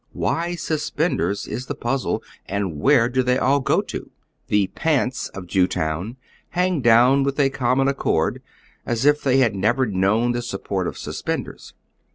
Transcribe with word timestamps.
Why 0.13 0.53
suspen 0.55 1.17
ders, 1.17 1.47
is 1.47 1.67
the 1.67 1.75
puzzle, 1.75 2.23
and 2.47 2.79
where 2.79 3.07
do 3.07 3.21
they 3.21 3.37
all 3.37 3.59
go 3.59 3.81
to? 3.83 4.09
The" 4.47 4.65
pants" 4.83 5.27
of 5.35 5.45
Jewtown 5.45 6.15
hang 6.49 6.81
down 6.81 7.21
with 7.21 7.39
a 7.39 7.51
common 7.51 7.87
accoi 7.87 8.33
d, 8.33 8.39
as 8.83 9.05
if 9.05 9.21
tliej 9.21 9.37
had 9.37 9.53
never 9.55 9.85
known 9.85 10.31
the 10.31 10.41
support 10.41 10.87
of 10.87 10.97
suspenders. 10.97 11.75